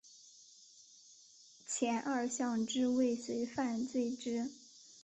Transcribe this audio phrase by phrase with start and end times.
[1.67, 4.49] 前二项之未遂犯罚之。